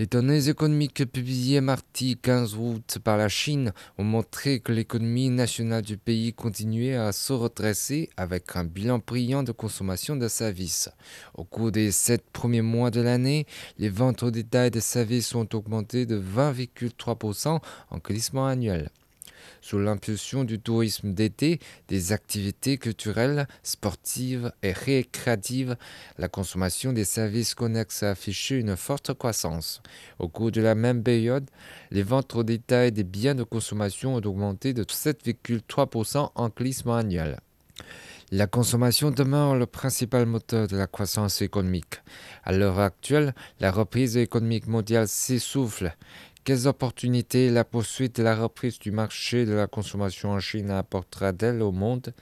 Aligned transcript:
Les 0.00 0.06
données 0.06 0.48
économiques 0.48 1.04
publiées 1.04 1.60
mardi 1.60 2.16
15 2.16 2.54
août 2.54 2.96
par 3.04 3.18
la 3.18 3.28
Chine 3.28 3.74
ont 3.98 4.02
montré 4.02 4.60
que 4.60 4.72
l'économie 4.72 5.28
nationale 5.28 5.82
du 5.82 5.98
pays 5.98 6.32
continuait 6.32 6.96
à 6.96 7.12
se 7.12 7.34
redresser 7.34 8.08
avec 8.16 8.56
un 8.56 8.64
bilan 8.64 9.02
brillant 9.06 9.42
de 9.42 9.52
consommation 9.52 10.16
de 10.16 10.26
services. 10.26 10.88
Au 11.34 11.44
cours 11.44 11.70
des 11.70 11.92
sept 11.92 12.24
premiers 12.32 12.62
mois 12.62 12.90
de 12.90 13.02
l'année, 13.02 13.44
les 13.76 13.90
ventes 13.90 14.22
au 14.22 14.30
détail 14.30 14.70
de 14.70 14.80
services 14.80 15.34
ont 15.34 15.48
augmenté 15.52 16.06
de 16.06 16.18
20,3% 16.18 17.60
en 17.90 17.98
glissement 17.98 18.46
annuel. 18.46 18.88
Sous 19.60 19.78
l'impulsion 19.78 20.44
du 20.44 20.58
tourisme 20.58 21.12
d'été, 21.12 21.60
des 21.88 22.12
activités 22.12 22.78
culturelles, 22.78 23.46
sportives 23.62 24.52
et 24.62 24.72
récréatives, 24.72 25.76
la 26.18 26.28
consommation 26.28 26.92
des 26.92 27.04
services 27.04 27.54
connexes 27.54 28.02
a 28.02 28.10
affiché 28.10 28.56
une 28.56 28.76
forte 28.76 29.12
croissance. 29.14 29.82
Au 30.18 30.28
cours 30.28 30.50
de 30.50 30.60
la 30.60 30.74
même 30.74 31.02
période, 31.02 31.48
les 31.90 32.02
ventes 32.02 32.34
au 32.34 32.42
détail 32.42 32.92
des 32.92 33.04
biens 33.04 33.34
de 33.34 33.44
consommation 33.44 34.14
ont 34.14 34.22
augmenté 34.26 34.72
de 34.72 34.84
7,3% 34.84 36.30
en 36.34 36.48
glissement 36.48 36.96
annuel. 36.96 37.38
La 38.32 38.46
consommation 38.46 39.10
demeure 39.10 39.56
le 39.56 39.66
principal 39.66 40.24
moteur 40.24 40.68
de 40.68 40.76
la 40.76 40.86
croissance 40.86 41.42
économique. 41.42 42.00
À 42.44 42.52
l'heure 42.52 42.78
actuelle, 42.78 43.34
la 43.58 43.72
reprise 43.72 44.16
économique 44.16 44.68
mondiale 44.68 45.08
s'essouffle. 45.08 45.96
Quelles 46.42 46.66
opportunités 46.66 47.50
la 47.50 47.64
poursuite 47.64 48.16
de 48.16 48.22
la 48.22 48.34
reprise 48.34 48.78
du 48.78 48.92
marché 48.92 49.44
de 49.44 49.52
la 49.52 49.66
consommation 49.66 50.30
en 50.30 50.40
Chine 50.40 50.70
apportera-t-elle 50.70 51.60
au 51.60 51.70
monde? 51.70 52.14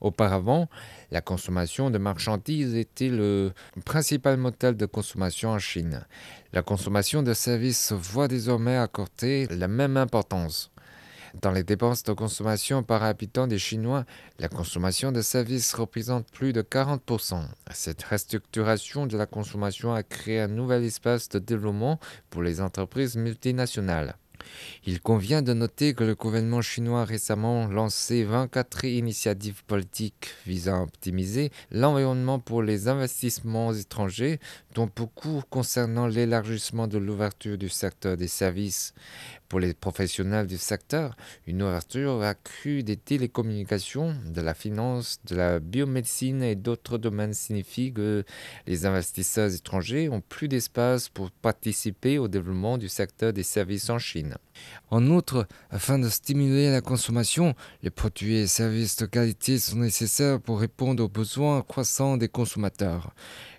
Auparavant, 0.00 0.68
la 1.10 1.20
consommation 1.20 1.90
de 1.90 1.98
marchandises 1.98 2.74
était 2.74 3.10
le 3.10 3.52
principal 3.84 4.38
moteur 4.38 4.72
de 4.72 4.86
consommation 4.86 5.50
en 5.50 5.58
Chine. 5.58 6.06
La 6.54 6.62
consommation 6.62 7.22
de 7.22 7.34
services 7.34 7.92
voit 7.92 8.26
désormais 8.26 8.76
accorder 8.76 9.46
la 9.50 9.68
même 9.68 9.98
importance. 9.98 10.70
Dans 11.40 11.52
les 11.52 11.62
dépenses 11.62 12.02
de 12.02 12.12
consommation 12.12 12.82
par 12.82 13.02
habitant 13.02 13.46
des 13.46 13.58
Chinois, 13.58 14.04
la 14.38 14.48
consommation 14.48 15.12
de 15.12 15.20
services 15.20 15.74
représente 15.74 16.30
plus 16.30 16.52
de 16.52 16.62
40%. 16.62 17.42
Cette 17.72 18.02
restructuration 18.02 19.06
de 19.06 19.16
la 19.16 19.26
consommation 19.26 19.92
a 19.92 20.02
créé 20.02 20.40
un 20.40 20.48
nouvel 20.48 20.84
espace 20.84 21.28
de 21.28 21.38
développement 21.38 21.98
pour 22.30 22.42
les 22.42 22.60
entreprises 22.60 23.16
multinationales. 23.16 24.16
Il 24.86 25.00
convient 25.00 25.42
de 25.42 25.52
noter 25.52 25.94
que 25.94 26.04
le 26.04 26.14
gouvernement 26.14 26.62
chinois 26.62 27.02
a 27.02 27.04
récemment 27.04 27.66
lancé 27.66 28.24
24 28.24 28.84
initiatives 28.84 29.64
politiques 29.64 30.28
visant 30.46 30.80
à 30.80 30.82
optimiser 30.82 31.50
l'environnement 31.70 32.38
pour 32.38 32.62
les 32.62 32.88
investissements 32.88 33.72
étrangers, 33.72 34.38
dont 34.74 34.88
beaucoup 34.94 35.42
concernant 35.50 36.06
l'élargissement 36.06 36.86
de 36.86 36.98
l'ouverture 36.98 37.58
du 37.58 37.68
secteur 37.68 38.16
des 38.16 38.28
services. 38.28 38.94
Pour 39.48 39.60
les 39.60 39.72
professionnels 39.72 40.46
du 40.46 40.58
secteur, 40.58 41.16
une 41.46 41.62
ouverture 41.62 42.22
accrue 42.22 42.82
des 42.82 42.98
télécommunications, 42.98 44.14
de 44.26 44.42
la 44.42 44.52
finance, 44.52 45.20
de 45.24 45.36
la 45.36 45.58
biomédecine 45.58 46.42
et 46.42 46.54
d'autres 46.54 46.98
domaines 46.98 47.32
signifie 47.32 47.90
que 47.90 48.24
les 48.66 48.84
investisseurs 48.84 49.54
étrangers 49.54 50.10
ont 50.10 50.20
plus 50.20 50.48
d'espace 50.48 51.08
pour 51.08 51.30
participer 51.30 52.18
au 52.18 52.28
développement 52.28 52.76
du 52.76 52.88
secteur 52.88 53.32
des 53.32 53.42
services 53.42 53.88
en 53.88 53.98
Chine. 53.98 54.27
En 54.90 55.06
outre, 55.08 55.46
afin 55.70 55.98
de 55.98 56.08
stimuler 56.08 56.70
la 56.70 56.80
consommation, 56.80 57.54
les 57.82 57.90
produits 57.90 58.36
et 58.36 58.46
services 58.46 58.96
de 58.96 59.06
qualité 59.06 59.58
sont 59.58 59.76
nécessaires 59.78 60.40
pour 60.40 60.60
répondre 60.60 61.04
aux 61.04 61.08
besoins 61.08 61.62
croissants 61.62 62.16
des 62.16 62.28
consommateurs. 62.28 63.12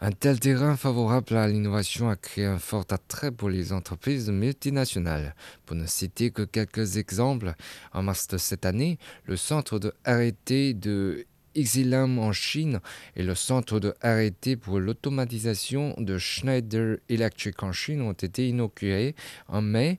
Un 0.00 0.10
tel 0.10 0.40
terrain 0.40 0.76
favorable 0.76 1.36
à 1.36 1.46
l'innovation 1.46 2.10
a 2.10 2.16
créé 2.16 2.44
un 2.44 2.58
fort 2.58 2.84
attrait 2.90 3.30
pour 3.30 3.48
les 3.48 3.72
entreprises 3.72 4.28
multinationales. 4.28 5.34
Pour 5.64 5.76
ne 5.76 5.86
citer 5.86 6.30
que 6.30 6.42
quelques 6.42 6.96
exemples, 6.96 7.54
en 7.92 8.02
mars 8.02 8.26
de 8.26 8.36
cette 8.36 8.66
année, 8.66 8.98
le 9.24 9.36
centre 9.36 9.78
de 9.78 9.94
arrêté 10.04 10.74
de 10.74 11.26
Xilam 11.56 12.18
en 12.18 12.32
Chine 12.32 12.80
et 13.16 13.22
le 13.22 13.34
centre 13.34 13.80
de 13.80 13.94
arrêté 14.00 14.56
pour 14.56 14.80
l'automatisation 14.80 15.94
de 15.98 16.18
Schneider 16.18 16.98
Electric 17.08 17.62
en 17.62 17.72
Chine 17.72 18.02
ont 18.02 18.12
été 18.12 18.48
inaugurés 18.48 19.14
en 19.48 19.62
mai. 19.62 19.98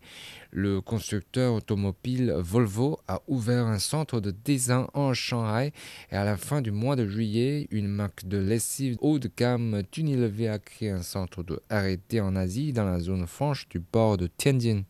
Le 0.52 0.80
constructeur 0.82 1.54
automobile 1.54 2.34
Volvo 2.38 3.00
a 3.08 3.22
ouvert 3.28 3.66
un 3.66 3.80
centre 3.80 4.22
de 4.22 4.32
design 4.32 4.86
en 4.94 5.14
Shanghai 5.14 5.74
et 6.12 6.16
à 6.16 6.24
la 6.24 6.38
fin 6.38 6.62
du 6.62 6.72
mois 6.72 6.96
de 6.96 7.06
juillet, 7.06 7.68
une 7.72 7.88
marque 7.88 8.26
de 8.26 8.38
lessive 8.38 8.98
haut 9.02 9.20
de 9.20 9.30
gamme 9.36 9.84
Unilever 9.98 10.50
a 10.50 10.60
créé 10.60 10.90
un 10.90 11.02
centre 11.02 11.44
de 11.44 11.62
arrêté 11.70 12.22
en 12.22 12.36
Asie 12.36 12.74
dans 12.74 12.86
la 12.86 13.00
zone 13.00 13.28
franche 13.28 13.68
du 13.70 13.80
port 13.80 14.18
de 14.18 14.28
Tianjin. 14.28 14.84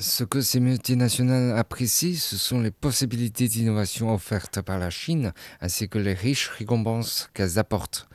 Ce 0.00 0.24
que 0.24 0.40
ces 0.40 0.60
multinationales 0.60 1.58
apprécient, 1.58 2.16
ce 2.16 2.38
sont 2.38 2.58
les 2.58 2.70
possibilités 2.70 3.48
d'innovation 3.48 4.14
offertes 4.14 4.62
par 4.62 4.78
la 4.78 4.88
Chine, 4.88 5.34
ainsi 5.60 5.90
que 5.90 5.98
les 5.98 6.14
riches 6.14 6.48
récompenses 6.48 7.28
qu'elles 7.34 7.58
apportent. 7.58 8.08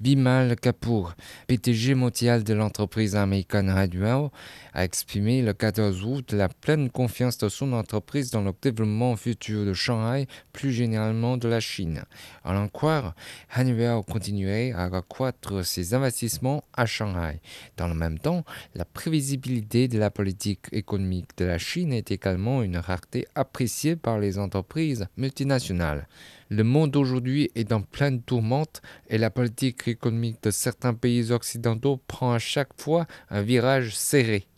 Bimal 0.00 0.56
Kapoor, 0.56 1.14
PTG 1.46 1.94
mondial 1.94 2.42
de 2.42 2.54
l'entreprise 2.54 3.16
américaine 3.16 3.68
Radwell, 3.68 4.30
a 4.72 4.82
exprimé 4.82 5.42
le 5.42 5.52
14 5.52 6.02
août 6.04 6.32
la 6.32 6.48
pleine 6.48 6.88
confiance 6.88 7.36
de 7.36 7.50
son 7.50 7.74
entreprise 7.74 8.30
dans 8.30 8.40
le 8.40 8.52
développement 8.62 9.14
futur 9.16 9.66
de 9.66 9.74
Shanghai, 9.74 10.26
plus 10.54 10.72
généralement 10.72 11.36
de 11.36 11.48
la 11.48 11.60
Chine. 11.60 12.04
À 12.44 12.54
l'en 12.54 12.68
croire, 12.68 13.14
continuerait 14.06 14.72
à 14.72 14.84
accroître 14.84 15.66
ses 15.66 15.92
investissements 15.92 16.64
à 16.72 16.86
Shanghai. 16.86 17.42
Dans 17.76 17.88
le 17.88 17.94
même 17.94 18.18
temps, 18.18 18.44
la 18.74 18.86
prévisibilité 18.86 19.86
de 19.86 19.98
la 19.98 20.10
politique 20.10 20.64
économique 20.72 21.36
de 21.36 21.44
la 21.44 21.58
Chine 21.58 21.92
est 21.92 22.10
également 22.10 22.62
une 22.62 22.78
rareté 22.78 23.26
appréciée 23.34 23.96
par 23.96 24.18
les 24.18 24.38
entreprises 24.38 25.06
multinationales. 25.18 26.08
Le 26.52 26.64
monde 26.64 26.96
aujourd'hui 26.96 27.48
est 27.54 27.70
en 27.70 27.80
pleine 27.80 28.22
tourmente 28.22 28.82
et 29.08 29.18
la 29.18 29.30
politique 29.30 29.89
économique 29.90 30.42
de 30.42 30.50
certains 30.50 30.94
pays 30.94 31.32
occidentaux 31.32 32.00
prend 32.06 32.32
à 32.32 32.38
chaque 32.38 32.80
fois 32.80 33.06
un 33.28 33.42
virage 33.42 33.96
serré. 33.96 34.49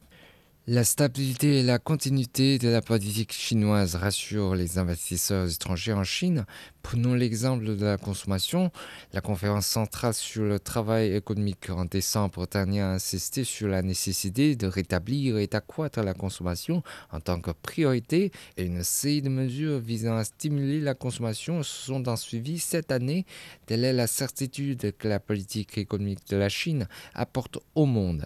La 0.73 0.85
stabilité 0.85 1.59
et 1.59 1.63
la 1.63 1.79
continuité 1.79 2.57
de 2.57 2.71
la 2.71 2.81
politique 2.81 3.35
chinoise 3.35 3.95
rassurent 3.95 4.55
les 4.55 4.79
investisseurs 4.79 5.47
étrangers 5.47 5.93
en 5.93 6.03
Chine. 6.03 6.47
Prenons 6.83 7.13
l'exemple 7.13 7.77
de 7.77 7.85
la 7.85 7.99
consommation. 7.99 8.71
La 9.13 9.21
conférence 9.21 9.67
centrale 9.67 10.15
sur 10.15 10.45
le 10.45 10.59
travail 10.59 11.15
économique 11.15 11.69
en 11.69 11.85
décembre 11.85 12.47
dernier 12.47 12.81
a 12.81 12.93
insisté 12.93 13.45
sur 13.45 13.69
la 13.69 13.83
nécessité 13.83 14.57
de 14.57 14.67
rétablir 14.67 15.37
et 15.37 15.47
d'accroître 15.47 16.01
la 16.01 16.15
consommation 16.15 16.83
en 17.11 17.21
tant 17.21 17.39
que 17.39 17.51
priorité 17.51 18.33
et 18.57 18.65
une 18.65 18.83
série 18.83 19.21
de 19.21 19.29
mesures 19.29 19.79
visant 19.79 20.17
à 20.17 20.25
stimuler 20.25 20.81
la 20.81 20.95
consommation 20.95 21.63
sont 21.63 22.09
en 22.09 22.17
suivi 22.17 22.59
cette 22.59 22.93
année. 22.93 23.27
Telle 23.67 23.85
est 23.85 23.93
la 23.93 24.07
certitude 24.07 24.97
que 24.97 25.07
la 25.07 25.21
politique 25.21 25.77
économique 25.77 26.27
de 26.31 26.39
la 26.39 26.49
Chine 26.49 26.89
apporte 27.15 27.59
au 27.75 27.85
monde. 27.85 28.25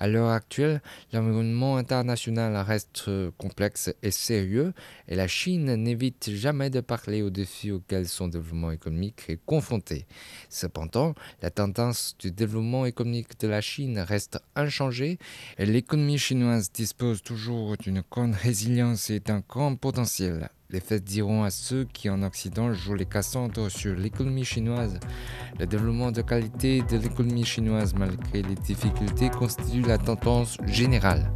À 0.00 0.08
l'heure 0.08 0.30
actuelle, 0.30 0.80
l'environnement 1.12 1.76
international 1.76 2.56
reste 2.56 3.10
complexe 3.36 3.94
et 4.02 4.10
sérieux 4.10 4.72
et 5.08 5.14
la 5.14 5.28
Chine 5.28 5.74
n'évite 5.74 6.30
jamais 6.30 6.70
de 6.70 6.80
parler 6.80 7.20
aux 7.20 7.28
défis 7.28 7.70
auxquels 7.70 8.08
son 8.08 8.28
développement 8.28 8.70
économique 8.70 9.26
est 9.28 9.38
confronté. 9.44 10.06
Cependant, 10.48 11.14
la 11.42 11.50
tendance 11.50 12.16
du 12.18 12.30
développement 12.30 12.86
économique 12.86 13.38
de 13.40 13.48
la 13.48 13.60
Chine 13.60 13.98
reste 13.98 14.38
inchangée 14.56 15.18
et 15.58 15.66
l'économie 15.66 16.16
chinoise 16.16 16.72
dispose 16.72 17.22
toujours 17.22 17.76
d'une 17.76 18.02
grande 18.10 18.34
résilience 18.34 19.10
et 19.10 19.20
d'un 19.20 19.42
grand 19.46 19.76
potentiel. 19.76 20.48
Les 20.72 20.78
faits 20.78 21.02
diront 21.02 21.42
à 21.42 21.50
ceux 21.50 21.84
qui 21.84 22.08
en 22.10 22.22
Occident 22.22 22.72
jouent 22.72 22.94
les 22.94 23.04
Cassandres 23.04 23.68
sur 23.68 23.96
l'économie 23.96 24.44
chinoise. 24.44 25.00
Le 25.58 25.66
développement 25.66 26.12
de 26.12 26.22
qualité 26.22 26.82
de 26.82 26.96
l'économie 26.96 27.44
chinoise 27.44 27.92
malgré 27.94 28.42
les 28.42 28.54
difficultés 28.54 29.30
constitue 29.30 29.82
la 29.82 29.98
tendance 29.98 30.58
générale. 30.66 31.32